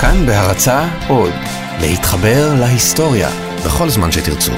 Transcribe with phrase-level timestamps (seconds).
[0.00, 1.32] כאן בהרצה עוד,
[1.80, 3.28] להתחבר להיסטוריה
[3.66, 4.52] בכל זמן שתרצו.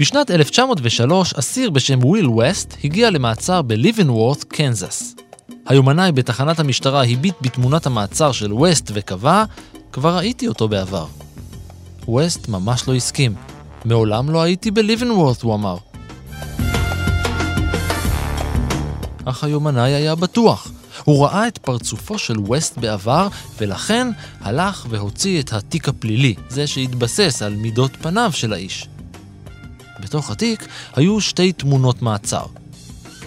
[0.00, 5.14] בשנת 1903 אסיר בשם וויל ווסט הגיע למעצר בליבנוורת', קנזס.
[5.66, 9.44] היומנאי בתחנת המשטרה הביט בתמונת המעצר של ווסט וקבע,
[9.92, 11.06] כבר ראיתי אותו בעבר.
[12.08, 13.34] ווסט ממש לא הסכים.
[13.84, 15.76] מעולם לא הייתי בליבנוורת', הוא אמר.
[19.24, 20.72] אך היומנאי היה בטוח.
[21.04, 23.28] הוא ראה את פרצופו של ווסט בעבר,
[23.60, 24.08] ולכן
[24.40, 28.88] הלך והוציא את התיק הפלילי, זה שהתבסס על מידות פניו של האיש.
[30.00, 32.44] בתוך התיק היו שתי תמונות מעצר.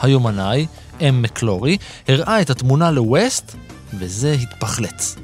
[0.02, 0.66] היומנאי,
[1.02, 3.55] אם מקלורי, הראה את התמונה לווסט,
[3.93, 5.16] וזה התפחלץ.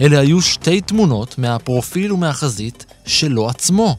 [0.00, 3.96] אלה היו שתי תמונות מהפרופיל ומהחזית שלו עצמו.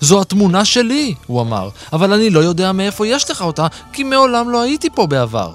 [0.00, 4.50] זו התמונה שלי, הוא אמר, אבל אני לא יודע מאיפה יש לך אותה, כי מעולם
[4.50, 5.52] לא הייתי פה בעבר.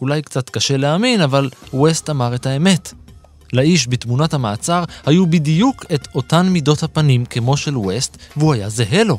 [0.00, 2.92] אולי קצת קשה להאמין, אבל ווסט אמר את האמת.
[3.52, 9.04] לאיש בתמונת המעצר היו בדיוק את אותן מידות הפנים כמו של ווסט, והוא היה זהה
[9.04, 9.18] לו.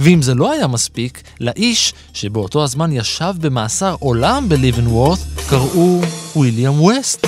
[0.00, 6.00] ואם זה לא היה מספיק, לאיש שבאותו הזמן ישב במאסר עולם בליבנוורת' קראו
[6.36, 7.26] ויליאם ווסט.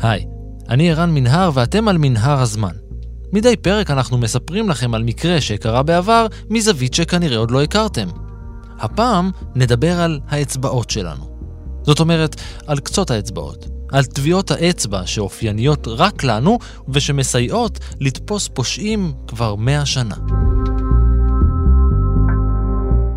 [0.00, 0.26] היי,
[0.68, 2.87] אני ערן מנהר ואתם על מנהר הזמן.
[3.32, 8.08] מדי פרק אנחנו מספרים לכם על מקרה שקרה בעבר מזווית שכנראה עוד לא הכרתם.
[8.78, 11.38] הפעם נדבר על האצבעות שלנו.
[11.82, 13.66] זאת אומרת, על קצות האצבעות.
[13.92, 20.14] על טביעות האצבע שאופייניות רק לנו ושמסייעות לתפוס פושעים כבר מאה שנה.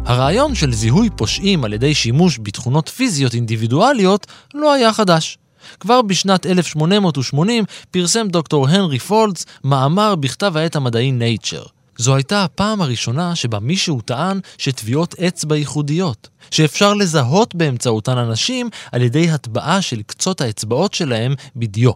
[0.05, 5.37] הרעיון של זיהוי פושעים על ידי שימוש בתכונות פיזיות אינדיבידואליות לא היה חדש.
[5.79, 11.69] כבר בשנת 1880 פרסם דוקטור הנרי פולדס מאמר בכתב העת המדעי Nature.
[11.97, 19.01] זו הייתה הפעם הראשונה שבה מישהו טען שטביעות אצבע ייחודיות, שאפשר לזהות באמצעותן אנשים על
[19.01, 21.91] ידי הטבעה של קצות האצבעות שלהם בדיו.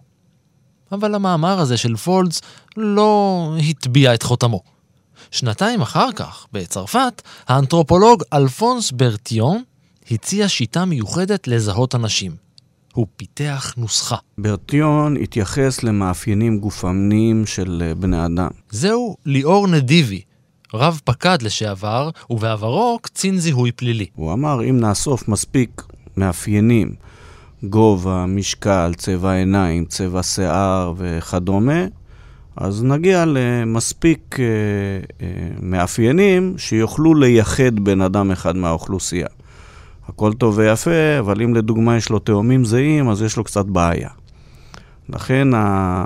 [0.91, 2.41] אבל המאמר הזה של פולדס
[2.77, 4.61] לא הטביע את חותמו.
[5.31, 9.63] שנתיים אחר כך, בצרפת, האנתרופולוג אלפונס ברטיון
[10.11, 12.44] הציע שיטה מיוחדת לזהות אנשים.
[12.95, 14.15] הוא פיתח נוסחה.
[14.37, 18.49] ברטיון התייחס למאפיינים גופניים של אה, בני אדם.
[18.69, 20.21] זהו ליאור נדיבי,
[20.73, 24.05] רב פקד לשעבר, ובעברו קצין זיהוי פלילי.
[24.15, 25.81] הוא אמר, אם נאסוף מספיק
[26.17, 26.95] מאפיינים,
[27.63, 31.85] גובה, משקל, צבע עיניים, צבע שיער וכדומה,
[32.57, 34.45] אז נגיע למספיק אה,
[35.21, 35.27] אה,
[35.61, 39.27] מאפיינים שיוכלו לייחד בן אדם אחד מהאוכלוסייה.
[40.09, 44.09] הכל טוב ויפה, אבל אם לדוגמה יש לו תאומים זהים, אז יש לו קצת בעיה.
[45.09, 46.05] לכן, ה...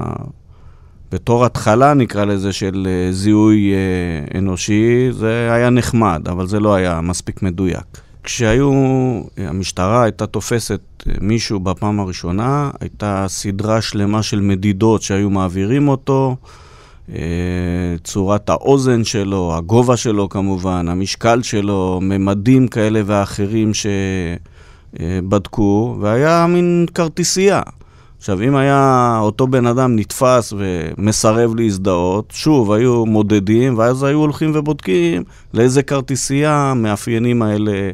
[1.11, 6.73] בתור התחלה, נקרא לזה, של אה, זיהוי אה, אנושי, זה היה נחמד, אבל זה לא
[6.75, 8.01] היה מספיק מדויק.
[8.23, 8.71] כשהיו,
[9.37, 16.35] המשטרה הייתה תופסת אה, מישהו בפעם הראשונה, הייתה סדרה שלמה של מדידות שהיו מעבירים אותו,
[18.03, 23.71] צורת האוזן שלו, הגובה שלו כמובן, המשקל שלו, ממדים כאלה ואחרים
[24.93, 27.61] שבדקו, והיה מין כרטיסייה.
[28.17, 34.51] עכשיו, אם היה אותו בן אדם נתפס ומסרב להזדהות, שוב, היו מודדים, ואז היו הולכים
[34.53, 37.89] ובודקים לאיזה כרטיסייה המאפיינים האלה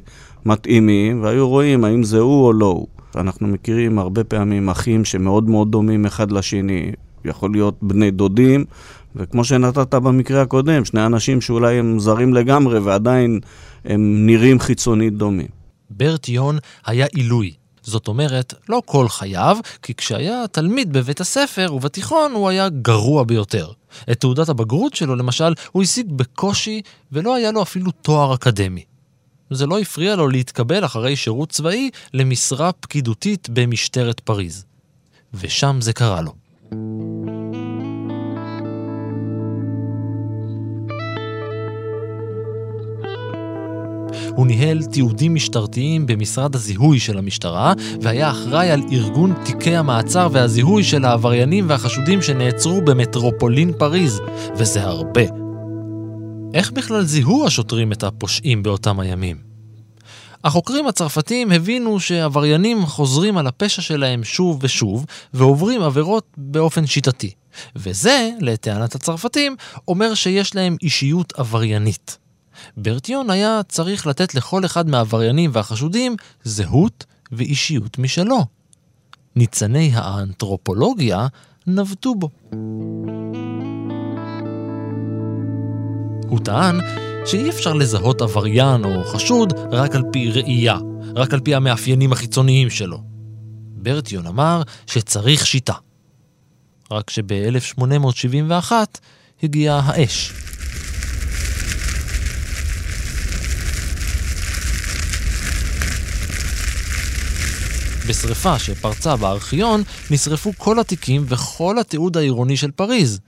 [0.45, 2.87] מתאימים, והיו רואים האם זה הוא או לא הוא.
[3.15, 6.91] אנחנו מכירים הרבה פעמים אחים שמאוד מאוד דומים אחד לשני,
[7.25, 8.65] יכול להיות בני דודים,
[9.15, 13.39] וכמו שנתת במקרה הקודם, שני אנשים שאולי הם זרים לגמרי ועדיין
[13.85, 15.47] הם נראים חיצונית דומים.
[15.89, 17.53] ברט יון היה עילוי.
[17.81, 23.71] זאת אומרת, לא כל חייו, כי כשהיה תלמיד בבית הספר ובתיכון הוא היה גרוע ביותר.
[24.11, 26.81] את תעודת הבגרות שלו, למשל, הוא השיג בקושי
[27.11, 28.83] ולא היה לו אפילו תואר אקדמי.
[29.49, 34.65] זה לא הפריע לו להתקבל אחרי שירות צבאי למשרה פקידותית במשטרת פריז.
[35.33, 36.33] ושם זה קרה לו.
[44.29, 50.83] הוא ניהל תיעודים משטרתיים במשרד הזיהוי של המשטרה, והיה אחראי על ארגון תיקי המעצר והזיהוי
[50.83, 54.21] של העבריינים והחשודים שנעצרו במטרופולין פריז,
[54.57, 55.23] וזה הרבה.
[56.53, 59.37] איך בכלל זיהו השוטרים את הפושעים באותם הימים?
[60.43, 67.31] החוקרים הצרפתים הבינו שעבריינים חוזרים על הפשע שלהם שוב ושוב, ועוברים עבירות באופן שיטתי.
[67.75, 69.55] וזה, לטענת הצרפתים,
[69.87, 72.17] אומר שיש להם אישיות עבריינית.
[72.77, 78.45] ברטיון היה צריך לתת לכל אחד מהעבריינים והחשודים זהות ואישיות משלו.
[79.35, 81.27] ניצני האנתרופולוגיה
[81.67, 82.29] נבטו בו.
[86.27, 86.79] הוא טען
[87.25, 90.77] שאי אפשר לזהות עבריין או חשוד רק על פי ראייה,
[91.15, 93.01] רק על פי המאפיינים החיצוניים שלו.
[93.85, 95.73] ברטיון אמר שצריך שיטה.
[96.91, 98.71] רק שב-1871
[99.43, 100.44] הגיעה האש.
[108.07, 113.19] בשרפה שפרצה בארכיון נשרפו כל התיקים וכל התיעוד העירוני של פריז.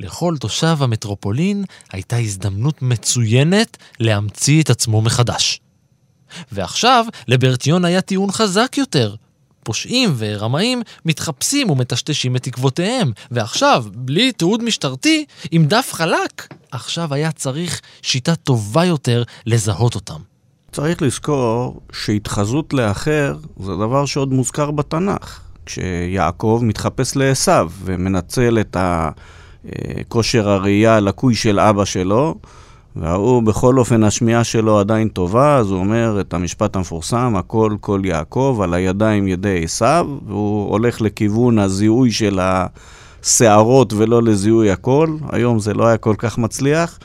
[0.00, 5.60] לכל תושב המטרופולין הייתה הזדמנות מצוינת להמציא את עצמו מחדש.
[6.52, 9.14] ועכשיו לברטיון היה טיעון חזק יותר.
[9.62, 17.32] פושעים ורמאים מתחפשים ומטשטשים את תקוותיהם, ועכשיו, בלי תיעוד משטרתי, עם דף חלק, עכשיו היה
[17.32, 20.35] צריך שיטה טובה יותר לזהות אותם.
[20.72, 25.40] צריך לזכור שהתחזות לאחר זה דבר שעוד מוזכר בתנ"ך.
[25.66, 27.52] כשיעקב מתחפש לעשו
[27.84, 32.34] ומנצל את הכושר הראייה הלקוי של אבא שלו,
[32.96, 38.00] והוא בכל אופן השמיעה שלו עדיין טובה, אז הוא אומר את המשפט המפורסם, הכל כל
[38.04, 42.40] יעקב, על הידיים ידי עשו, והוא הולך לכיוון הזיהוי של
[43.22, 45.16] השערות ולא לזיהוי הכל.
[45.32, 46.98] היום זה לא היה כל כך מצליח.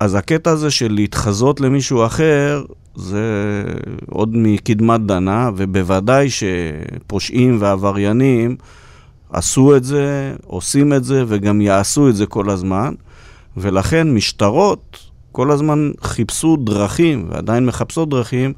[0.00, 2.62] אז הקטע הזה של להתחזות למישהו אחר,
[2.94, 3.64] זה
[4.10, 8.56] עוד מקדמת דנה, ובוודאי שפושעים ועבריינים
[9.30, 12.94] עשו את זה, עושים את זה, וגם יעשו את זה כל הזמן.
[13.56, 14.98] ולכן משטרות
[15.32, 18.52] כל הזמן חיפשו דרכים, ועדיין מחפשות דרכים,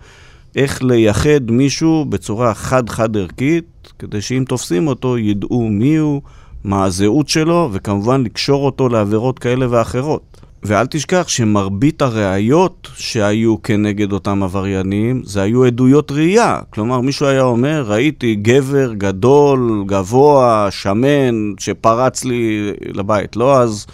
[0.56, 6.22] איך לייחד מישהו בצורה חד-חד ערכית, כדי שאם תופסים אותו ידעו מי הוא,
[6.64, 10.31] מה הזהות שלו, וכמובן לקשור אותו לעבירות כאלה ואחרות.
[10.64, 16.60] ואל תשכח שמרבית הראיות שהיו כנגד אותם עבריינים, זה היו עדויות ראייה.
[16.70, 23.36] כלומר, מישהו היה אומר, ראיתי גבר גדול, גבוה, שמן, שפרץ לי לבית.
[23.36, 23.86] לא אז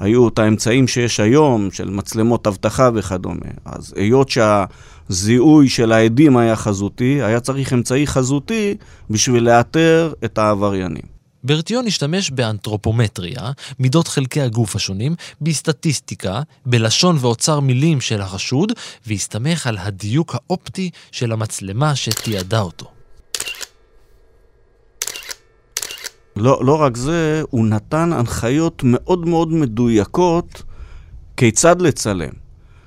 [0.00, 3.50] היו את האמצעים שיש היום, של מצלמות אבטחה וכדומה.
[3.64, 8.74] אז היות שהזיהוי של העדים היה חזותי, היה צריך אמצעי חזותי
[9.10, 11.11] בשביל לאתר את העבריינים.
[11.44, 18.72] ברטיון השתמש באנתרופומטריה, מידות חלקי הגוף השונים, בסטטיסטיקה, בלשון ואוצר מילים של החשוד,
[19.06, 22.86] והסתמך על הדיוק האופטי של המצלמה שתיעדה אותו.
[26.36, 30.62] לא, לא רק זה, הוא נתן הנחיות מאוד מאוד מדויקות
[31.36, 32.41] כיצד לצלם.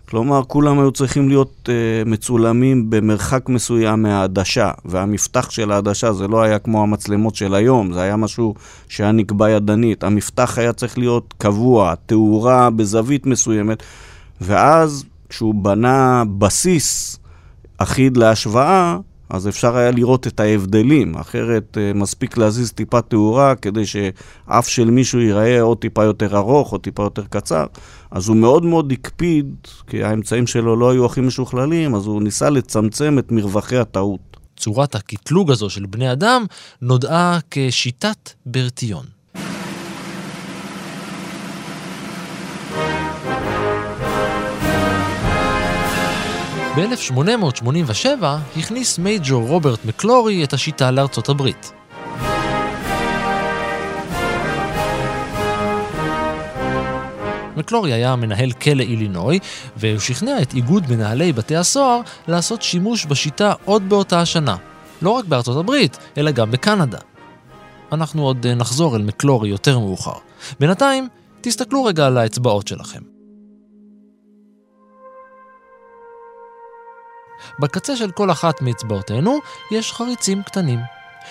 [0.09, 6.41] כלומר, כולם היו צריכים להיות uh, מצולמים במרחק מסוים מהעדשה, והמפתח של העדשה זה לא
[6.41, 8.55] היה כמו המצלמות של היום, זה היה משהו
[8.87, 10.03] שהיה נקבע ידנית.
[10.03, 13.83] המפתח היה צריך להיות קבוע, תאורה בזווית מסוימת,
[14.41, 17.19] ואז כשהוא בנה בסיס
[17.77, 18.97] אחיד להשוואה,
[19.29, 24.91] אז אפשר היה לראות את ההבדלים, אחרת uh, מספיק להזיז טיפה תאורה כדי שאף של
[24.91, 27.65] מישהו ייראה או טיפה יותר ארוך או טיפה יותר קצר.
[28.11, 29.55] אז הוא מאוד מאוד הקפיד,
[29.87, 34.37] כי האמצעים שלו לא היו הכי משוכללים, אז הוא ניסה לצמצם את מרווחי הטעות.
[34.57, 36.45] צורת הקטלוג הזו של בני אדם
[36.81, 39.14] נודעה כשיטת ברטיון.
[46.75, 48.23] ב-1887
[48.57, 51.71] הכניס מייג'ור רוברט מקלורי את השיטה לארצות הברית.
[57.57, 59.39] מקלורי היה מנהל כלא אילינוי,
[59.77, 64.55] והוא שכנע את איגוד מנהלי בתי הסוהר לעשות שימוש בשיטה עוד באותה השנה.
[65.01, 66.99] לא רק בארצות הברית, אלא גם בקנדה.
[67.91, 70.17] אנחנו עוד נחזור אל מקלורי יותר מאוחר.
[70.59, 71.07] בינתיים,
[71.41, 73.14] תסתכלו רגע על האצבעות שלכם.
[77.59, 79.39] בקצה של כל אחת מאצבעותינו
[79.71, 80.79] יש חריצים קטנים.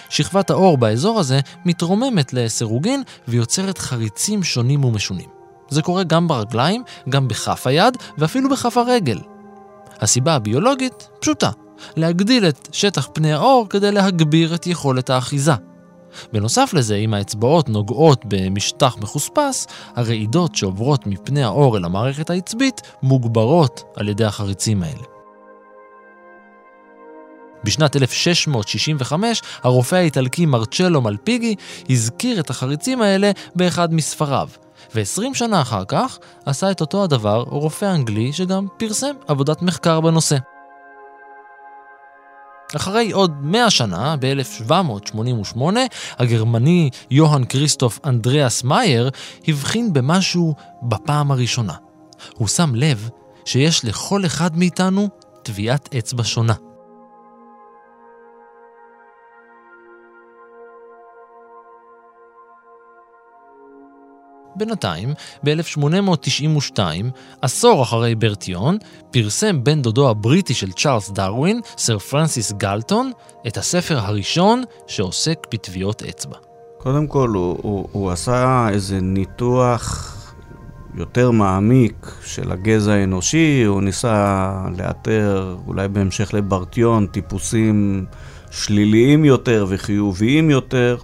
[0.09, 5.28] שכבת האור באזור הזה מתרוממת לסירוגין ויוצרת חריצים שונים ומשונים.
[5.69, 9.19] זה קורה גם ברגליים, גם בכף היד ואפילו בכף הרגל.
[10.00, 11.50] הסיבה הביולוגית פשוטה,
[11.97, 15.52] להגדיל את שטח פני האור כדי להגביר את יכולת האחיזה.
[16.33, 19.66] בנוסף לזה, אם האצבעות נוגעות במשטח מחוספס,
[19.97, 25.13] הרעידות שעוברות מפני האור אל המערכת העצבית מוגברות על ידי החריצים האלה.
[27.64, 31.54] בשנת 1665 הרופא האיטלקי מרצ'לו מלפיגי
[31.90, 34.49] הזכיר את החריצים האלה באחד מספריו.
[34.94, 40.37] ו-20 שנה אחר כך עשה את אותו הדבר רופא אנגלי שגם פרסם עבודת מחקר בנושא.
[42.76, 45.59] אחרי עוד 100 שנה, ב-1788,
[46.18, 49.11] הגרמני יוהאן כריסטוף אנדריאס מאייר
[49.49, 51.75] הבחין במשהו בפעם הראשונה.
[52.35, 53.09] הוא שם לב
[53.44, 55.09] שיש לכל אחד מאיתנו
[55.42, 56.54] טביעת אצבע שונה.
[64.57, 66.79] בינתיים, ב-1892,
[67.43, 68.79] עשור אחרי ברטיון,
[69.11, 73.11] פרסם בן דודו הבריטי של צ'ארלס דרווין, סר פרנסיס גלטון,
[73.47, 76.37] את הספר הראשון שעוסק בטביעות אצבע.
[76.79, 80.11] קודם כל, הוא, הוא, הוא עשה איזה ניתוח
[80.95, 88.05] יותר מעמיק של הגזע האנושי, הוא ניסה לאתר, אולי בהמשך לברטיון, טיפוסים
[88.51, 90.97] שליליים יותר וחיוביים יותר.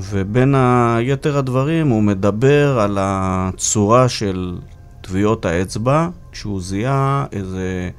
[0.00, 4.58] ובין היתר הדברים הוא מדבר על הצורה של
[5.00, 7.90] טביעות האצבע, כשהוא זיהה איזה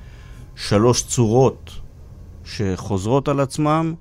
[0.55, 1.71] שלוש צורות
[2.43, 3.93] שחוזרות על עצמם,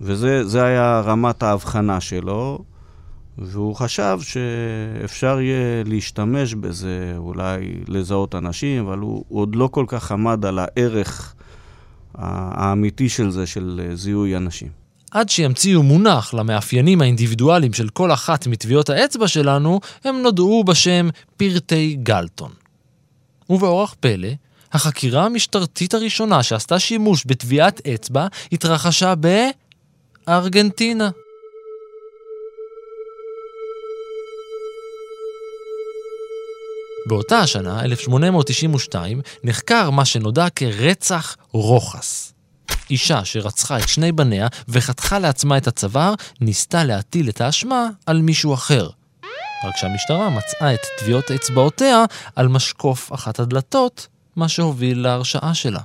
[0.00, 2.64] וזה היה רמת ההבחנה שלו,
[3.38, 9.84] והוא חשב שאפשר יהיה להשתמש בזה, אולי לזהות אנשים, אבל הוא, הוא עוד לא כל
[9.88, 11.34] כך עמד על הערך
[12.14, 14.79] האמיתי של זה, של זיהוי אנשים.
[15.10, 21.96] עד שימציאו מונח למאפיינים האינדיבידואליים של כל אחת מטביעות האצבע שלנו, הם נודעו בשם פרטי
[22.02, 22.52] גלטון.
[23.50, 24.28] ובאורח פלא,
[24.72, 29.14] החקירה המשטרתית הראשונה שעשתה שימוש בטביעת אצבע התרחשה
[30.26, 31.10] בארגנטינה.
[37.06, 42.32] באותה השנה, 1892, נחקר מה שנודע כרצח רוחס.
[42.90, 48.54] אישה שרצחה את שני בניה וחתכה לעצמה את הצוואר, ניסתה להטיל את האשמה על מישהו
[48.54, 48.88] אחר.
[49.64, 52.04] רק שהמשטרה מצאה את טביעות אצבעותיה
[52.36, 54.06] על משקוף אחת הדלתות,
[54.36, 55.80] מה שהוביל להרשעה שלה.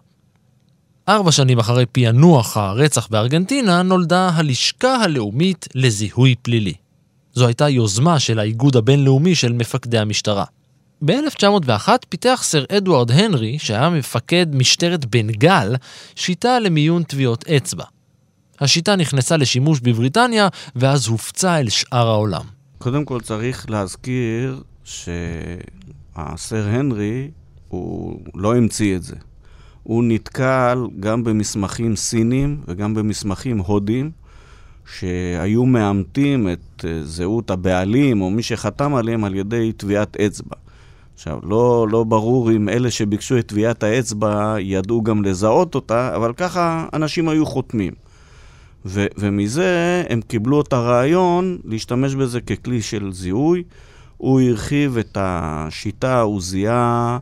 [1.10, 6.74] ארבע שנים אחרי פענוח הרצח בארגנטינה, נולדה הלשכה הלאומית לזיהוי פלילי.
[7.34, 10.46] זו הייתה יוזמה של האיגוד הבינלאומי של מפקדי המשטרה.
[11.02, 15.75] ב-1901 פיתח סר אדוארד הנרי, שהיה מפקד משטרת בנגל,
[16.16, 17.84] שיטה למיון טביעות אצבע.
[18.60, 22.46] השיטה נכנסה לשימוש בבריטניה, ואז הופצה אל שאר העולם.
[22.78, 27.32] קודם כל צריך להזכיר שהסר הנרי,
[27.68, 29.16] הוא לא המציא את זה.
[29.84, 34.12] הוא נתקל גם במסמכים סינים וגם במסמכים הודים,
[34.98, 40.56] שהיו מאמתים את אה, זהות הבעלים או מי שחתם עליהם על ידי טביעת אצבע.
[41.15, 46.34] עכשיו, לא, לא ברור אם אלה שביקשו את טביעת האצבע ידעו גם לזהות אותה, אבל
[46.34, 47.93] ככה אנשים היו חותמים.
[48.86, 53.63] ו- ומזה הם קיבלו את הרעיון להשתמש בזה ככלי של זיהוי.
[54.17, 57.17] הוא הרחיב את השיטה, הוא זיהה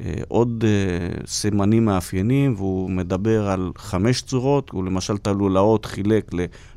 [0.00, 6.30] אה, עוד אה, סימנים מאפיינים, והוא מדבר על חמש צורות, הוא למשל את הלולאות חילק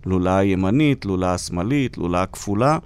[0.06, 2.78] ללולאה ימנית, לולאה שמאלית, לולאה כפולה.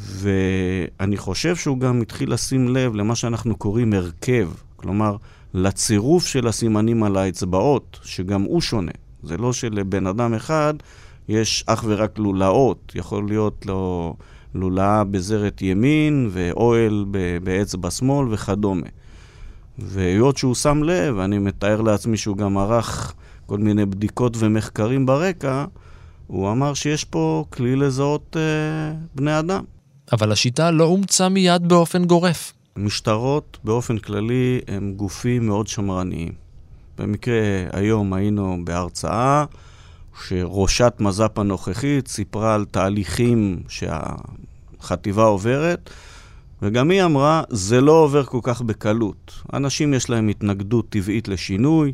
[0.00, 5.16] ואני חושב שהוא גם התחיל לשים לב למה שאנחנו קוראים הרכב, כלומר,
[5.54, 8.92] לצירוף של הסימנים על האצבעות, שגם הוא שונה.
[9.22, 10.74] זה לא שלבן אדם אחד
[11.28, 14.14] יש אך ורק לולאות, יכול להיות לו
[14.54, 17.04] לולאה בזרת ימין ואוהל
[17.42, 18.86] באצבע שמאל וכדומה.
[19.78, 23.14] והיות שהוא שם לב, אני מתאר לעצמי שהוא גם ערך
[23.46, 25.64] כל מיני בדיקות ומחקרים ברקע,
[26.26, 29.64] הוא אמר שיש פה כלי לזהות אה, בני אדם.
[30.12, 32.52] אבל השיטה לא אומצה מיד באופן גורף.
[32.76, 36.32] משטרות באופן כללי הם גופים מאוד שמרניים.
[36.98, 37.40] במקרה
[37.72, 39.44] היום היינו בהרצאה
[40.28, 45.90] שראשת מז"פ הנוכחית סיפרה על תהליכים שהחטיבה עוברת,
[46.62, 49.42] וגם היא אמרה, זה לא עובר כל כך בקלות.
[49.52, 51.92] אנשים יש להם התנגדות טבעית לשינוי,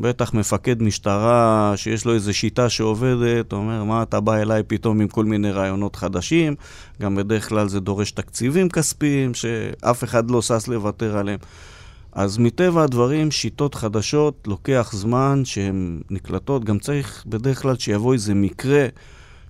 [0.00, 5.08] בטח מפקד משטרה שיש לו איזו שיטה שעובדת, אומר, מה אתה בא אליי פתאום עם
[5.08, 6.54] כל מיני רעיונות חדשים?
[7.02, 11.38] גם בדרך כלל זה דורש תקציבים כספיים שאף אחד לא שש לוותר עליהם.
[12.12, 16.64] אז מטבע הדברים, שיטות חדשות, לוקח זמן שהן נקלטות.
[16.64, 18.86] גם צריך בדרך כלל שיבוא איזה מקרה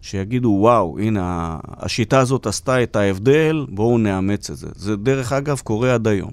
[0.02, 4.66] שיגידו, וואו, הנה, השיטה הזאת עשתה את ההבדל, בואו נאמץ את זה.
[4.74, 6.30] זה דרך אגב קורה עד היום.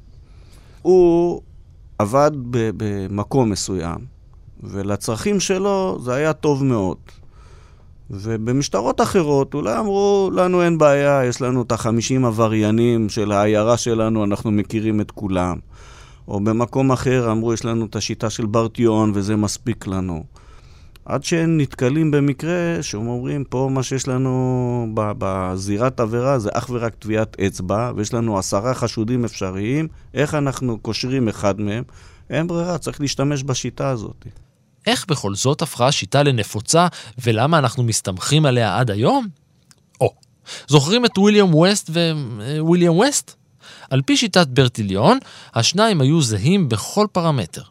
[0.82, 1.42] הוא
[2.02, 3.98] עבד במקום מסוים,
[4.64, 6.98] ולצרכים שלו זה היה טוב מאוד.
[8.10, 14.24] ובמשטרות אחרות אולי אמרו, לנו אין בעיה, יש לנו את החמישים עבריינים של העיירה שלנו,
[14.24, 15.58] אנחנו מכירים את כולם.
[16.28, 20.24] או במקום אחר אמרו, יש לנו את השיטה של ברטיון וזה מספיק לנו.
[21.12, 26.96] עד שהם נתקלים במקרה שהם אומרים, פה מה שיש לנו בזירת עבירה זה אך ורק
[26.96, 31.84] טביעת אצבע, ויש לנו עשרה חשודים אפשריים, איך אנחנו קושרים אחד מהם?
[32.30, 34.26] אין ברירה, צריך להשתמש בשיטה הזאת.
[34.88, 36.88] איך בכל זאת הפכה השיטה לנפוצה
[37.24, 39.28] ולמה אנחנו מסתמכים עליה עד היום?
[40.02, 40.14] או,
[40.68, 41.90] זוכרים את וויליאם ווסט
[42.60, 43.36] וויליאם ווסט?
[43.90, 45.18] על פי שיטת ברטיליון,
[45.54, 47.64] השניים היו זהים בכל פרמטר.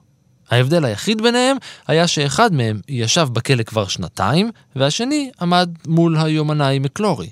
[0.51, 7.31] ההבדל היחיד ביניהם היה שאחד מהם ישב בכלא כבר שנתיים, והשני עמד מול היומנאי מקלורי.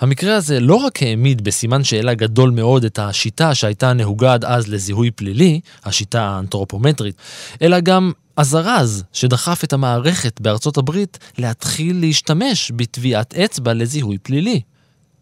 [0.00, 4.68] המקרה הזה לא רק העמיד בסימן שאלה גדול מאוד את השיטה שהייתה נהוגה עד אז
[4.68, 7.16] לזיהוי פלילי, השיטה האנתרופומטרית,
[7.62, 14.60] אלא גם הזרז שדחף את המערכת בארצות הברית להתחיל להשתמש בטביעת אצבע לזיהוי פלילי.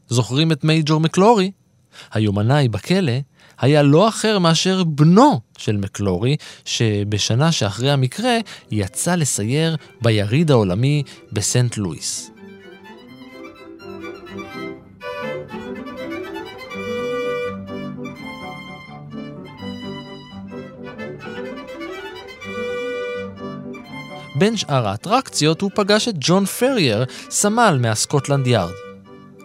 [0.08, 1.50] זוכרים את מייג'ור מקלורי?
[2.12, 3.12] היומנאי בכלא
[3.60, 8.36] היה לא אחר מאשר בנו של מקלורי, שבשנה שאחרי המקרה
[8.70, 12.30] יצא לסייר ביריד העולמי בסנט לואיס.
[24.38, 28.72] בין שאר האטרקציות הוא פגש את ג'ון פרייר, סמל מהסקוטלנד יארד.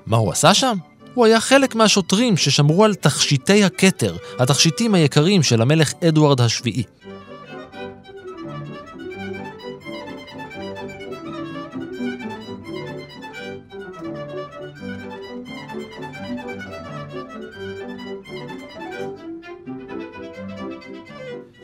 [0.05, 0.77] מה הוא עשה שם?
[1.13, 6.83] הוא היה חלק מהשוטרים ששמרו על תכשיטי הכתר, התכשיטים היקרים של המלך אדוארד השביעי.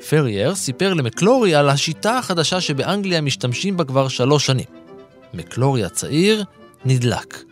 [0.09, 4.65] פרייר סיפר למקלורי על השיטה החדשה שבאנגליה משתמשים בה כבר שלוש שנים.
[5.33, 6.43] מקלורי הצעיר
[6.85, 7.43] נדלק.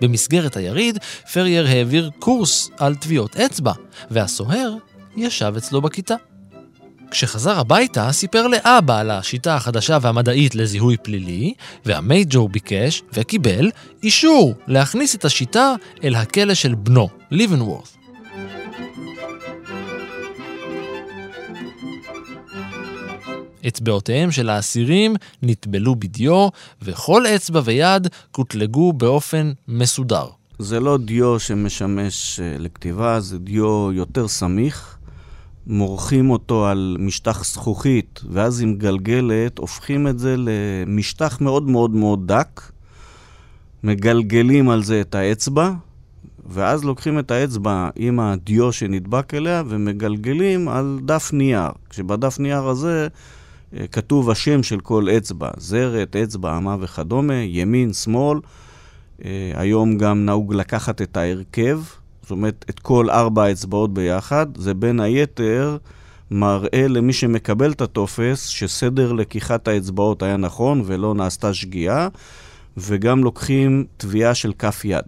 [0.00, 0.98] במסגרת היריד,
[1.32, 3.72] פרייר העביר קורס על טביעות אצבע,
[4.10, 4.74] והסוהר
[5.16, 6.14] ישב אצלו בכיתה.
[7.10, 13.70] כשחזר הביתה, סיפר לאבא על השיטה החדשה והמדעית לזיהוי פלילי, והמייג'ור ביקש וקיבל
[14.02, 15.74] אישור להכניס את השיטה
[16.04, 17.97] אל הכלא של בנו, ליבנוורת.
[23.66, 26.48] אצבעותיהם של האסירים נטבלו בדיו,
[26.82, 30.26] וכל אצבע ויד קוטלגו באופן מסודר.
[30.58, 34.94] זה לא דיו שמשמש אה, לכתיבה, זה דיו יותר סמיך.
[35.66, 42.32] מורחים אותו על משטח זכוכית, ואז עם גלגלת הופכים את זה למשטח מאוד מאוד מאוד
[42.32, 42.62] דק,
[43.82, 45.70] מגלגלים על זה את האצבע,
[46.48, 51.70] ואז לוקחים את האצבע עם הדיו שנדבק אליה ומגלגלים על דף נייר.
[51.90, 53.08] כשבדף נייר הזה
[53.92, 58.38] כתוב השם של כל אצבע, זרת, אצבע, אמה וכדומה, ימין, שמאל.
[59.24, 61.80] אה, היום גם נהוג לקחת את ההרכב,
[62.22, 64.46] זאת אומרת, את כל ארבע האצבעות ביחד.
[64.56, 65.76] זה בין היתר
[66.30, 72.08] מראה למי שמקבל את הטופס שסדר לקיחת האצבעות היה נכון ולא נעשתה שגיאה,
[72.76, 75.06] וגם לוקחים תביעה של כף יד.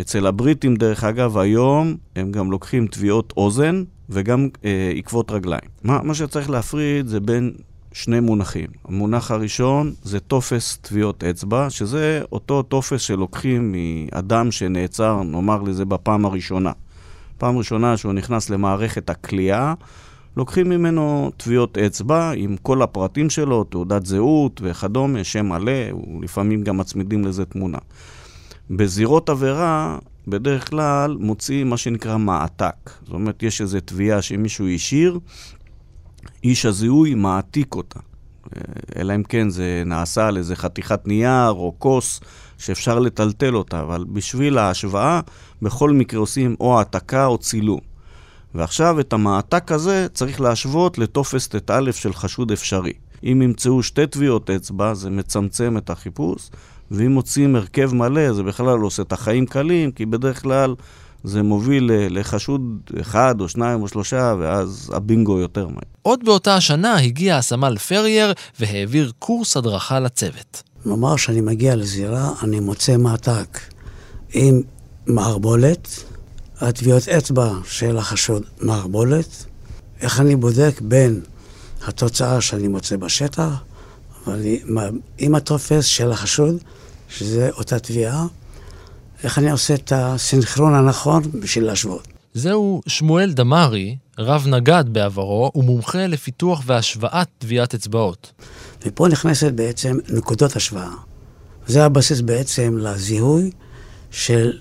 [0.00, 5.68] אצל הבריטים, דרך אגב, היום הם גם לוקחים תביעות אוזן וגם אה, עקבות רגליים.
[5.82, 7.52] מה, מה שצריך להפריד זה בין
[7.92, 8.66] שני מונחים.
[8.84, 16.24] המונח הראשון זה טופס טביעות אצבע, שזה אותו טופס שלוקחים מאדם שנעצר, נאמר לזה, בפעם
[16.24, 16.72] הראשונה.
[17.38, 19.74] פעם ראשונה שהוא נכנס למערכת הכליאה,
[20.36, 25.72] לוקחים ממנו טביעות אצבע עם כל הפרטים שלו, תעודת זהות וכדומה, שם מלא,
[26.18, 27.78] ולפעמים גם מצמידים לזה תמונה.
[28.70, 29.98] בזירות עבירה,
[30.30, 32.90] בדרך כלל מוציאים מה שנקרא מעתק.
[33.02, 35.18] זאת אומרת, יש איזו תביעה שמישהו השאיר,
[36.44, 38.00] איש הזיהוי מעתיק אותה.
[38.96, 42.20] אלא אם כן זה נעשה על איזה חתיכת נייר או כוס
[42.58, 45.20] שאפשר לטלטל אותה, אבל בשביל ההשוואה,
[45.62, 47.80] בכל מקרה עושים או העתקה או צילום.
[48.54, 52.92] ועכשיו את המעתק הזה צריך להשוות לטופס ט"א של חשוד אפשרי.
[53.24, 56.50] אם ימצאו שתי טביעות אצבע, זה מצמצם את החיפוש,
[56.90, 60.74] ואם מוצאים הרכב מלא, זה בכלל עושה את החיים קלים, כי בדרך כלל
[61.24, 62.62] זה מוביל לחשוד
[63.00, 65.78] אחד או שניים או שלושה, ואז הבינגו יותר מהר.
[66.02, 70.62] עוד באותה השנה הגיע הסמל פרייר והעביר קורס הדרכה לצוות.
[70.86, 73.58] נאמר שאני מגיע לזירה, אני מוצא מעתק
[74.32, 74.62] עם
[75.06, 75.88] מערבולת,
[76.60, 79.44] הטביעות אצבע של החשוד מערבולת,
[80.00, 81.20] איך אני בודק בין
[81.88, 83.48] התוצאה שאני מוצא בשטח,
[84.26, 84.40] אבל
[85.18, 86.56] עם הטופס של החשוד,
[87.08, 88.26] שזה אותה תביעה,
[89.24, 92.08] איך אני עושה את הסינכרון הנכון בשביל להשוות.
[92.34, 98.32] זהו שמואל דמארי, רב נגד בעברו, ומומחה לפיתוח והשוואת טביעת אצבעות.
[98.86, 100.90] ופה נכנסת בעצם נקודות השוואה.
[101.66, 103.50] זה הבסיס בעצם לזיהוי
[104.10, 104.58] של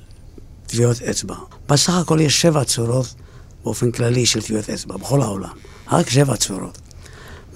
[0.68, 1.36] טביעות אצבע.
[1.70, 3.16] בסך הכל יש שבע צורות
[3.64, 5.54] באופן כללי של טביעות אצבע בכל העולם.
[5.92, 6.87] רק שבע צורות.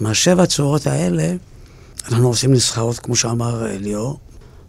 [0.02, 1.34] מהשבע צורות האלה
[2.10, 4.20] אנחנו עושים נסחרות, כמו שאמר ליאור,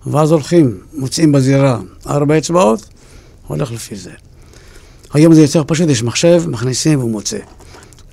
[0.06, 2.88] ואז הולכים, מוצאים בזירה ארבע אצבעות,
[3.46, 4.10] הולך לפי זה.
[5.12, 7.38] היום זה יותר פשוט, יש מחשב, מכניסים והוא מוצא.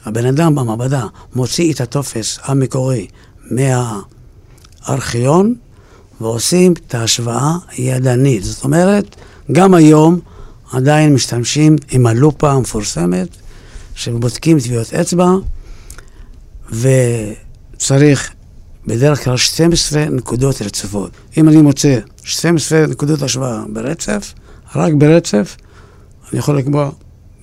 [0.05, 1.05] הבן אדם במעבדה
[1.35, 3.07] מוציא את הטופס המקורי
[4.85, 5.55] מהארכיון
[6.21, 8.43] ועושים את ההשוואה ידנית.
[8.43, 9.15] זאת אומרת,
[9.51, 10.19] גם היום
[10.71, 13.27] עדיין משתמשים עם הלופה המפורסמת,
[13.95, 15.31] שבודקים טביעות אצבע,
[16.71, 18.33] וצריך
[18.87, 21.11] בדרך כלל 12 נקודות רצופות.
[21.37, 24.33] אם אני מוצא 12 נקודות השוואה ברצף,
[24.75, 25.57] רק ברצף,
[26.31, 26.91] אני יכול לקבוע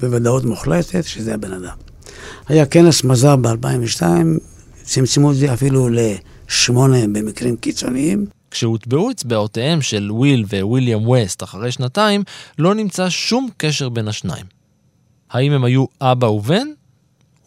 [0.01, 1.77] בוודאות מוחלטת שזה הבן אדם.
[2.49, 4.03] היה כנס מזר ב-2002,
[4.83, 8.27] צמצמו את זה אפילו לשמונה במקרים קיצוניים.
[8.51, 12.23] כשהוטבעו אצבעותיהם של וויל וויליאם ווסט אחרי שנתיים,
[12.59, 14.47] לא נמצא שום קשר בין השניים.
[15.31, 16.69] האם הם היו אבא ובן?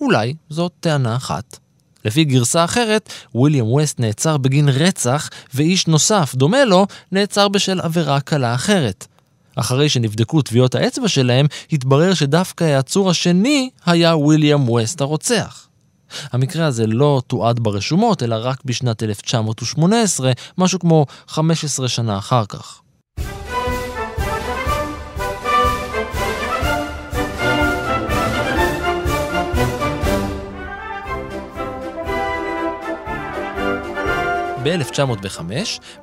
[0.02, 1.58] אולי זאת טענה אחת.
[2.06, 8.20] לפי גרסה אחרת, וויליאם ווסט נעצר בגין רצח, ואיש נוסף, דומה לו, נעצר בשל עבירה
[8.20, 9.08] קלה אחרת.
[9.56, 15.68] אחרי שנבדקו טביעות האצבע שלהם, התברר שדווקא העצור השני היה וויליאם ווסט הרוצח.
[16.32, 22.82] המקרה הזה לא תועד ברשומות, אלא רק בשנת 1918, משהו כמו 15 שנה אחר כך.
[34.64, 35.42] ב-1905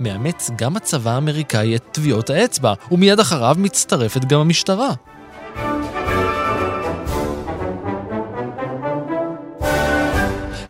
[0.00, 4.92] מאמץ גם הצבא האמריקאי את טביעות האצבע, ומיד אחריו מצטרפת גם המשטרה.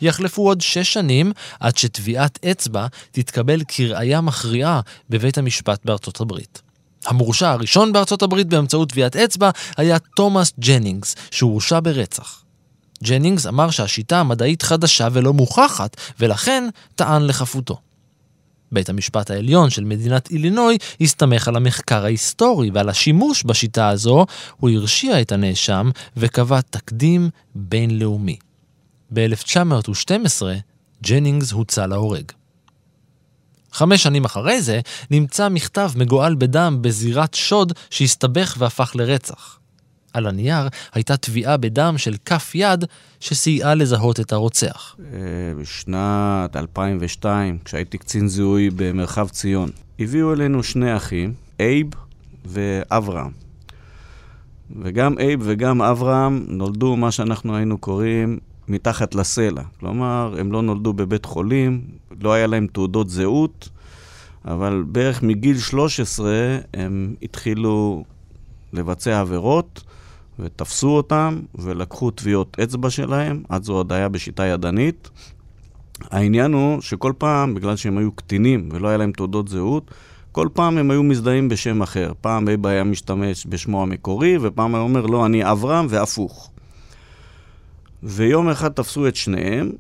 [0.00, 6.62] יחלפו עוד שש שנים עד שטביעת אצבע תתקבל כראיה מכריעה בבית המשפט בארצות הברית.
[7.06, 12.45] המורשע הראשון בארצות הברית באמצעות טביעת אצבע היה תומאס ג'נינגס, שהורשע ברצח.
[13.04, 17.78] ג'נינגס אמר שהשיטה המדעית חדשה ולא מוכחת, ולכן טען לחפותו.
[18.72, 24.70] בית המשפט העליון של מדינת אילינוי הסתמך על המחקר ההיסטורי ועל השימוש בשיטה הזו, הוא
[24.70, 28.36] הרשיע את הנאשם וקבע תקדים בינלאומי.
[29.12, 30.42] ב-1912
[31.02, 32.32] ג'נינגס הוצא להורג.
[33.72, 34.80] חמש שנים אחרי זה
[35.10, 39.55] נמצא מכתב מגואל בדם בזירת שוד שהסתבך והפך לרצח.
[40.16, 42.84] על הנייר הייתה טביעה בדם של כף יד
[43.20, 44.96] שסייעה לזהות את הרוצח.
[44.98, 45.18] אה,
[45.60, 51.86] בשנת 2002, כשהייתי קצין זיהוי במרחב ציון, הביאו אלינו שני אחים, אייב
[52.44, 53.30] ואברהם.
[54.82, 59.62] וגם אייב וגם אברהם נולדו מה שאנחנו היינו קוראים מתחת לסלע.
[59.80, 61.80] כלומר, הם לא נולדו בבית חולים,
[62.20, 63.68] לא היה להם תעודות זהות,
[64.44, 66.30] אבל בערך מגיל 13
[66.74, 68.04] הם התחילו
[68.72, 69.82] לבצע עבירות,
[70.38, 75.10] ותפסו אותם ולקחו טביעות אצבע שלהם, אז זו עוד היה בשיטה ידנית.
[76.10, 79.90] העניין הוא שכל פעם, בגלל שהם היו קטינים ולא היה להם תעודות זהות,
[80.32, 82.12] כל פעם הם היו מזדהים בשם אחר.
[82.20, 86.50] פעם אבא היה משתמש בשמו המקורי, ופעם היה אומר, לא, אני אברהם, והפוך.
[88.02, 89.70] ויום אחד תפסו את שניהם,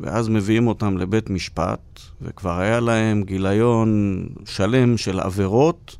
[0.00, 5.96] ואז מביאים אותם לבית משפט, וכבר היה להם גיליון שלם של עבירות,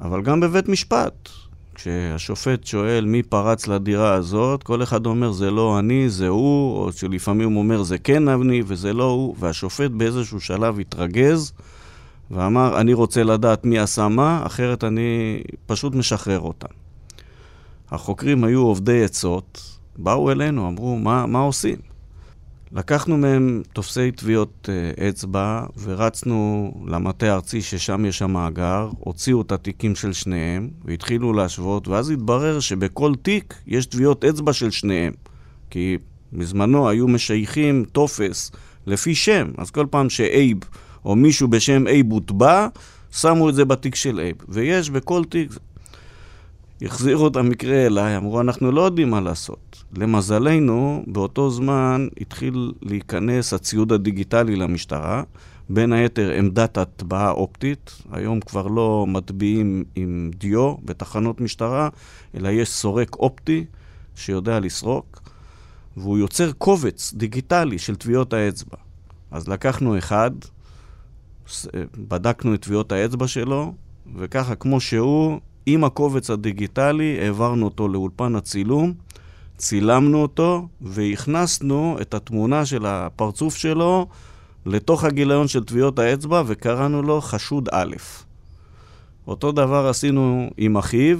[0.00, 1.28] אבל גם בבית משפט.
[1.74, 6.92] כשהשופט שואל מי פרץ לדירה הזאת, כל אחד אומר זה לא אני, זה הוא, או
[6.92, 11.52] שלפעמים הוא אומר זה כן אני וזה לא הוא, והשופט באיזשהו שלב התרגז
[12.30, 16.74] ואמר אני רוצה לדעת מי עשה מה, אחרת אני פשוט משחרר אותם.
[17.90, 21.91] החוקרים היו עובדי עצות, באו אלינו, אמרו מה, מה עושים?
[22.74, 29.94] לקחנו מהם תופסי טביעות uh, אצבע ורצנו למטה הארצי ששם יש המאגר, הוציאו את התיקים
[29.94, 35.12] של שניהם והתחילו להשוות, ואז התברר שבכל תיק יש טביעות אצבע של שניהם.
[35.70, 35.98] כי
[36.32, 38.50] בזמנו היו משייכים טופס
[38.86, 40.58] לפי שם, אז כל פעם שאייב
[41.04, 42.68] או מישהו בשם אייב הוטבע,
[43.10, 44.36] שמו את זה בתיק של אייב.
[44.48, 45.52] ויש בכל תיק...
[46.84, 49.84] החזירו את המקרה אליי, אמרו, אנחנו לא יודעים מה לעשות.
[49.96, 55.22] למזלנו, באותו זמן התחיל להיכנס הציוד הדיגיטלי למשטרה,
[55.68, 61.88] בין היתר עמדת הטבעה אופטית, היום כבר לא מטביעים עם דיו בתחנות משטרה,
[62.36, 63.64] אלא יש סורק אופטי
[64.14, 65.22] שיודע לסרוק,
[65.96, 68.76] והוא יוצר קובץ דיגיטלי של טביעות האצבע.
[69.30, 70.30] אז לקחנו אחד,
[72.08, 73.74] בדקנו את טביעות האצבע שלו,
[74.16, 78.92] וככה כמו שהוא, עם הקובץ הדיגיטלי העברנו אותו לאולפן הצילום,
[79.56, 84.06] צילמנו אותו והכנסנו את התמונה של הפרצוף שלו
[84.66, 87.94] לתוך הגיליון של טביעות האצבע וקראנו לו חשוד א'.
[89.26, 91.18] אותו דבר עשינו עם אחיו,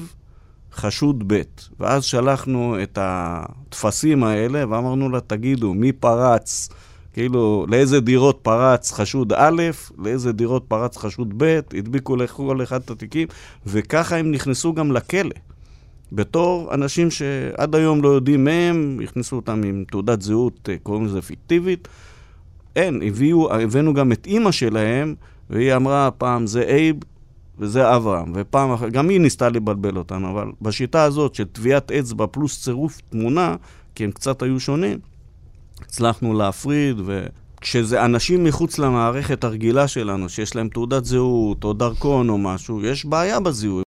[0.72, 1.42] חשוד ב',
[1.81, 6.68] ואז שלחנו את הטפסים האלה ואמרנו לה, תגידו, מי פרץ
[7.12, 9.62] כאילו, לאיזה דירות פרץ חשוד א',
[9.98, 13.29] לאיזה דירות פרץ חשוד ב', הדביקו לכל אחד את התיקים,
[13.66, 15.35] וככה הם נכנסו גם לכלא.
[16.12, 21.22] בתור אנשים שעד היום לא יודעים מהם, הכניסו אותם עם תעודת זהות, אה, קוראים לזה
[21.22, 21.88] פיקטיבית,
[22.77, 25.14] אין, הביאו, הבאנו גם את אימא שלהם,
[25.51, 26.96] והיא אמרה, פעם זה אייב
[27.59, 32.27] וזה אברהם, ופעם אחרת, גם היא ניסתה לבלבל אותנו, אבל בשיטה הזאת של טביעת אצבע
[32.31, 33.57] פלוס צירוף תמונה,
[33.94, 34.98] כי הם קצת היו שונים,
[35.85, 42.38] הצלחנו להפריד, וכשזה אנשים מחוץ למערכת הרגילה שלנו, שיש להם תעודת זהות או דרכון או
[42.38, 43.83] משהו, יש בעיה בזיהוי.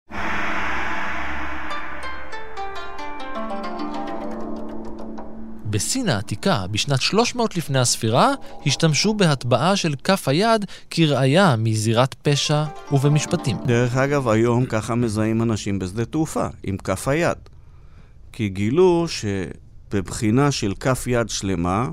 [5.69, 8.33] בסין העתיקה, בשנת 300 לפני הספירה,
[8.65, 13.57] השתמשו בהטבעה של כף היד כראיה מזירת פשע ובמשפטים.
[13.65, 17.37] דרך אגב, היום ככה מזהים אנשים בשדה תעופה, עם כף היד.
[18.31, 19.05] כי גילו
[19.93, 21.89] שבבחינה של כף יד שלמה,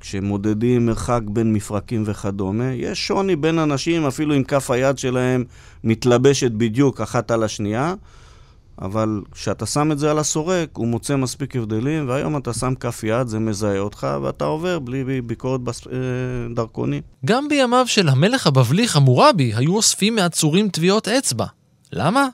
[0.00, 5.44] כשמודדים מרחק בין מפרקים וכדומה, יש שוני בין אנשים, אפילו אם כף היד שלהם
[5.84, 7.94] מתלבשת בדיוק אחת על השנייה,
[8.82, 13.04] אבל כשאתה שם את זה על הסורק, הוא מוצא מספיק הבדלים, והיום אתה שם כף
[13.04, 15.86] יד, זה מזהה אותך, ואתה עובר בלי ביקורת בס...
[15.86, 15.94] אה.
[17.24, 21.46] גם בימיו של המלך הבבלי חמורבי היו אוספים מעצורים טביעות אצבע.
[21.92, 22.28] למה?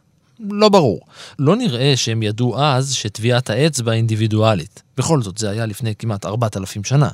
[0.50, 1.00] לא ברור.
[1.38, 4.82] לא נראה שהם ידעו אז שטביעת האצבע אינדיבידואלית.
[4.96, 7.08] בכל זאת, זה היה לפני כמעט 4,000 שנה.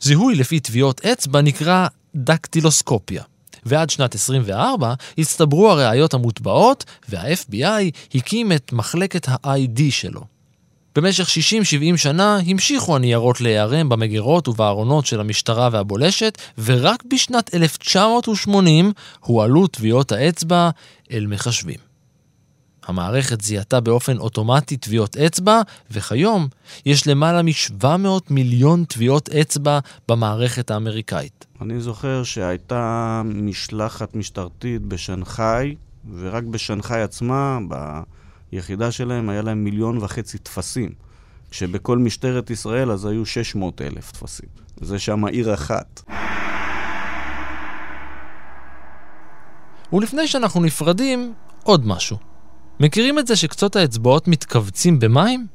[0.00, 3.22] זיהוי לפי טביעות אצבע נקרא דקטילוסקופיה.
[3.64, 10.20] ועד שנת 24 הצטברו הראיות המוטבעות, וה-FBI הקים את מחלקת ה-ID שלו.
[10.94, 11.28] במשך
[11.94, 20.12] 60-70 שנה המשיכו הניירות להיערם במגירות ובארונות של המשטרה והבולשת, ורק בשנת 1980 הועלו טביעות
[20.12, 20.70] האצבע
[21.12, 21.89] אל מחשבים.
[22.86, 26.48] המערכת זיהתה באופן אוטומטי טביעות אצבע, וכיום
[26.86, 27.86] יש למעלה מ-700
[28.30, 31.46] מיליון טביעות אצבע במערכת האמריקאית.
[31.60, 35.74] אני זוכר שהייתה משלחת משטרתית בשנגחאי,
[36.14, 37.58] ורק בשנגחאי עצמה,
[38.52, 40.90] ביחידה שלהם, היה להם מיליון וחצי טפסים.
[41.50, 44.48] כשבכל משטרת ישראל אז היו 600 אלף טפסים.
[44.80, 46.02] זה שם עיר אחת.
[49.92, 52.29] ולפני שאנחנו נפרדים, עוד משהו.
[52.80, 55.46] מכירים את זה שקצות האצבעות מתכווצים במים?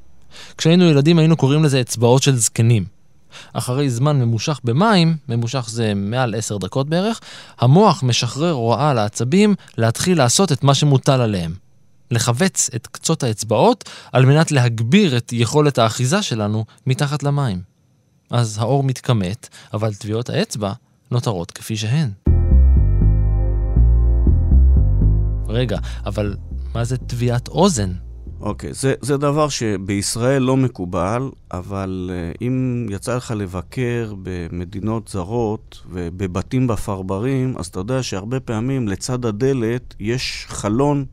[0.58, 2.86] כשהיינו ילדים היינו קוראים לזה אצבעות של זקנים.
[3.54, 7.22] אחרי זמן ממושך במים, ממושך זה מעל עשר דקות בערך,
[7.60, 11.54] המוח משחרר הוראה לעצבים להתחיל לעשות את מה שמוטל עליהם.
[12.12, 17.62] לכווץ את קצות האצבעות על מנת להגביר את יכולת האחיזה שלנו מתחת למים.
[18.32, 20.74] אז האור מתכמת, אבל טביעות האצבע
[21.12, 22.10] נותרות כפי שהן.
[25.48, 26.36] רגע, אבל
[26.76, 27.92] מה זה טביעת אוזן?
[28.42, 35.08] אוקיי, okay, זה, זה דבר שבישראל לא מקובל, אבל uh, אם יצא לך לבקר במדינות
[35.08, 41.06] זרות ובבתים בפרברים, אז אתה יודע שהרבה פעמים לצד הדלת יש חלון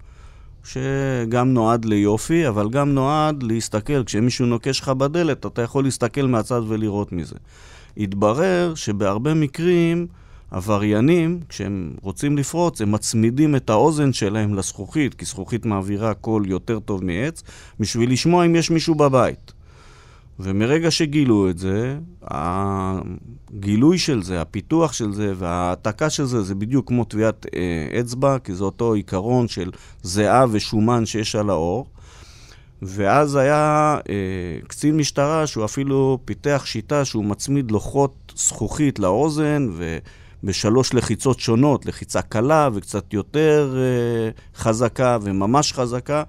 [0.64, 4.04] שגם נועד ליופי, אבל גם נועד להסתכל.
[4.04, 7.36] כשמישהו נוקש לך בדלת, אתה יכול להסתכל מהצד ולראות מזה.
[7.96, 10.06] התברר שבהרבה מקרים...
[10.52, 16.80] עבריינים, כשהם רוצים לפרוץ, הם מצמידים את האוזן שלהם לזכוכית, כי זכוכית מעבירה קול יותר
[16.80, 17.42] טוב מעץ,
[17.80, 19.52] בשביל לשמוע אם יש מישהו בבית.
[20.40, 26.88] ומרגע שגילו את זה, הגילוי של זה, הפיתוח של זה וההעתקה של זה, זה בדיוק
[26.88, 29.70] כמו טביעת אה, אצבע, כי זה אותו עיקרון של
[30.02, 31.86] זיעה ושומן שיש על האור.
[32.82, 39.98] ואז היה אה, קצין משטרה שהוא אפילו פיתח שיטה שהוא מצמיד לוחות זכוכית לאוזן, ו...
[40.44, 46.22] בשלוש לחיצות שונות, לחיצה קלה וקצת יותר uh, חזקה וממש חזקה,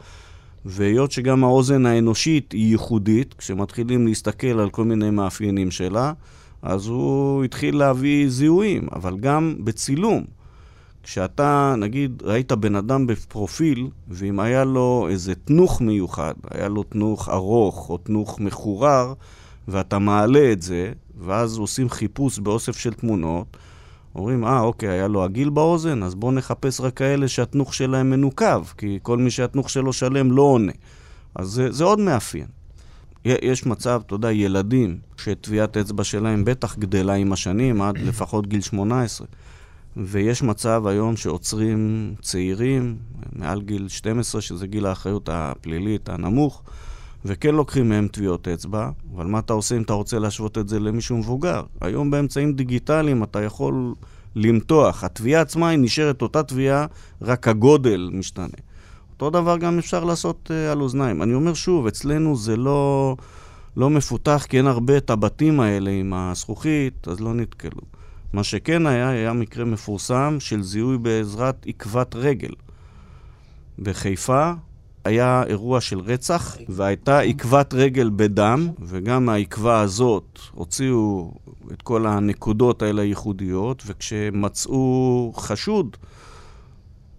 [0.65, 6.13] והיות שגם האוזן האנושית היא ייחודית, כשמתחילים להסתכל על כל מיני מאפיינים שלה,
[6.61, 10.23] אז הוא התחיל להביא זיהויים, אבל גם בצילום.
[11.03, 17.29] כשאתה, נגיד, ראית בן אדם בפרופיל, ואם היה לו איזה תנוך מיוחד, היה לו תנוך
[17.29, 19.13] ארוך או תנוך מחורר,
[19.67, 23.57] ואתה מעלה את זה, ואז עושים חיפוש באוסף של תמונות,
[24.15, 28.63] אומרים, אה, אוקיי, היה לו עגיל באוזן, אז בואו נחפש רק כאלה שהתנוך שלהם מנוקב,
[28.77, 30.71] כי כל מי שהתנוך שלו שלם לא עונה.
[31.35, 32.47] אז זה, זה עוד מאפיין.
[33.25, 38.61] יש מצב, אתה יודע, ילדים שטביעת אצבע שלהם בטח גדלה עם השנים, עד לפחות גיל
[38.61, 39.27] 18.
[39.97, 42.97] ויש מצב היום שעוצרים צעירים,
[43.35, 46.63] מעל גיל 12, שזה גיל האחריות הפלילית הנמוך,
[47.25, 50.79] וכן לוקחים מהם טביעות אצבע, אבל מה אתה עושה אם אתה רוצה להשוות את זה
[50.79, 51.63] למישהו מבוגר?
[51.81, 53.93] היום באמצעים דיגיטליים אתה יכול
[54.35, 55.03] למתוח.
[55.03, 56.85] התביעה עצמה היא נשארת אותה תביעה,
[57.21, 58.47] רק הגודל משתנה.
[59.13, 61.21] אותו דבר גם אפשר לעשות uh, על אוזניים.
[61.21, 63.15] אני אומר שוב, אצלנו זה לא,
[63.77, 67.81] לא מפותח, כי אין הרבה את הבתים האלה עם הזכוכית, אז לא נתקלו.
[68.33, 72.53] מה שכן היה, היה מקרה מפורסם של זיהוי בעזרת עקבת רגל.
[73.79, 74.51] בחיפה,
[75.05, 81.31] היה אירוע של רצח, והייתה עקבת רגל בדם, וגם מהעקבה הזאת הוציאו
[81.73, 85.97] את כל הנקודות האלה הייחודיות, וכשמצאו חשוד,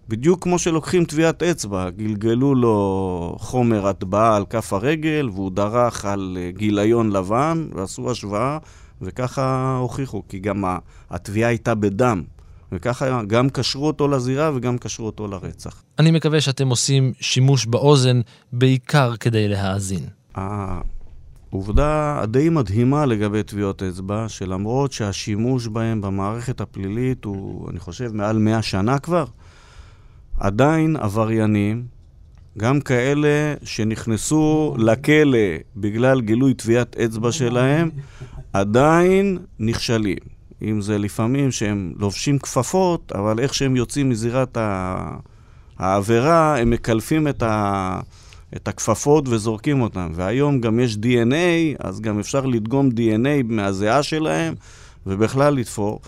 [0.09, 6.37] בדיוק כמו שלוקחים טביעת אצבע, גלגלו לו חומר הטבעה על כף הרגל, והוא דרך על
[6.49, 8.57] גיליון לבן, ועשו השוואה,
[9.01, 10.63] וככה הוכיחו, כי גם
[11.09, 12.23] הטביעה הייתה בדם.
[12.71, 15.83] וככה גם קשרו אותו לזירה וגם קשרו אותו לרצח.
[15.99, 18.21] אני מקווה שאתם עושים שימוש באוזן
[18.53, 20.03] בעיקר כדי להאזין.
[20.35, 28.37] העובדה הדי מדהימה לגבי טביעות אצבע, שלמרות שהשימוש בהם במערכת הפלילית הוא, אני חושב, מעל
[28.37, 29.25] 100 שנה כבר,
[30.39, 31.83] עדיין עבריינים,
[32.57, 35.37] גם כאלה שנכנסו לכלא
[35.77, 37.89] בגלל גילוי טביעת אצבע שלהם,
[38.53, 40.34] עדיין נכשלים.
[40.61, 44.57] אם זה לפעמים שהם לובשים כפפות, אבל איך שהם יוצאים מזירת
[45.79, 47.99] העבירה, הם מקלפים את, ה...
[48.55, 50.11] את הכפפות וזורקים אותן.
[50.13, 54.53] והיום גם יש DNA, אז גם אפשר לדגום DNA מהזיעה שלהם,
[55.05, 56.01] ובכלל לתפור.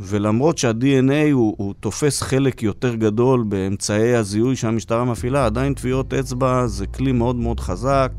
[0.00, 6.66] ולמרות שה-DNA הוא, הוא תופס חלק יותר גדול באמצעי הזיהוי שהמשטרה מפעילה, עדיין טביעות אצבע
[6.66, 8.12] זה כלי מאוד מאוד חזק,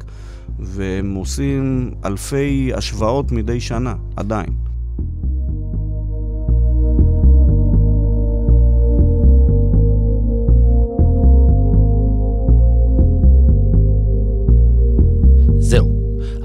[0.60, 4.75] והם עושים אלפי השוואות מדי שנה, עדיין.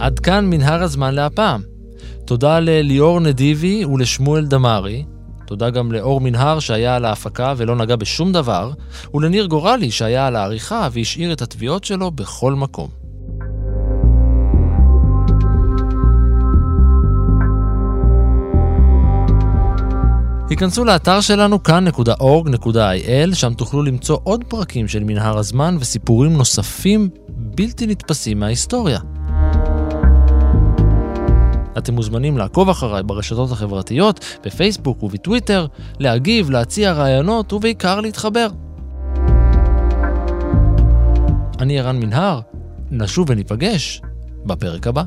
[0.00, 1.62] עד כאן מנהר הזמן להפעם.
[2.24, 5.04] תודה לליאור נדיבי ולשמואל דמארי,
[5.46, 8.70] תודה גם לאור מנהר שהיה על ההפקה ולא נגע בשום דבר,
[9.14, 12.88] ולניר גורלי שהיה על העריכה והשאיר את התביעות שלו בכל מקום.
[20.50, 27.86] היכנסו לאתר שלנו כאן.org.il, שם תוכלו למצוא עוד פרקים של מנהר הזמן וסיפורים נוספים בלתי
[27.86, 29.00] נתפסים מההיסטוריה.
[31.80, 35.66] אתם מוזמנים לעקוב אחריי ברשתות החברתיות, בפייסבוק ובטוויטר,
[35.98, 38.48] להגיב, להציע רעיונות ובעיקר להתחבר.
[41.58, 42.40] אני ערן מנהר,
[42.90, 44.02] נשוב וניפגש
[44.44, 45.02] בפרק הבא.